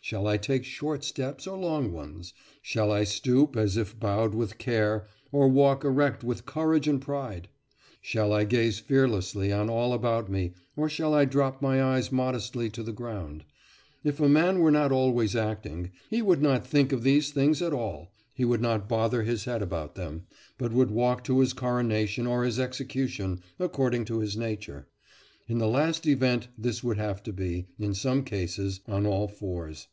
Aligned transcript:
shall 0.00 0.26
I 0.26 0.38
take 0.38 0.64
short 0.64 1.04
steps 1.04 1.46
or 1.46 1.58
long 1.58 1.92
ones? 1.92 2.32
shall 2.62 2.90
I 2.90 3.04
stoop 3.04 3.56
as 3.56 3.76
if 3.76 3.98
bowed 3.98 4.34
with 4.34 4.56
care, 4.56 5.04
or 5.30 5.48
walk 5.48 5.84
erect 5.84 6.24
with 6.24 6.46
courage 6.46 6.88
and 6.88 6.98
pride? 6.98 7.46
shall 8.00 8.32
I 8.32 8.44
gaze 8.44 8.78
fearlessly 8.78 9.52
on 9.52 9.68
all 9.68 9.92
about 9.92 10.30
me, 10.30 10.54
or 10.76 10.88
shall 10.88 11.12
I 11.12 11.26
drop 11.26 11.60
my 11.60 11.82
eyes 11.82 12.10
modestly 12.10 12.70
to 12.70 12.82
the 12.82 12.92
ground? 12.92 13.44
If 14.02 14.18
man 14.18 14.60
were 14.60 14.70
not 14.70 14.92
always 14.92 15.36
acting, 15.36 15.90
he 16.08 16.22
would 16.22 16.40
not 16.40 16.66
think 16.66 16.90
of 16.90 17.02
these 17.02 17.30
things 17.30 17.60
at 17.60 17.74
all, 17.74 18.10
he 18.32 18.46
would 18.46 18.62
not 18.62 18.88
bother 18.88 19.24
his 19.24 19.44
head 19.44 19.60
about 19.60 19.94
them, 19.94 20.22
but 20.56 20.72
would 20.72 20.90
walk 20.90 21.22
to 21.24 21.40
his 21.40 21.52
coronation 21.52 22.26
or 22.26 22.44
his 22.44 22.58
execution 22.58 23.42
according 23.58 24.06
to 24.06 24.20
his 24.20 24.38
nature. 24.38 24.88
In 25.48 25.58
the 25.58 25.68
last 25.68 26.06
event 26.06 26.48
this 26.56 26.82
would 26.82 26.96
have 26.96 27.22
to 27.24 27.32
be, 27.32 27.66
in 27.78 27.92
some 27.92 28.24
cases, 28.24 28.80
on 28.86 29.04
all 29.06 29.28
fours. 29.28 29.88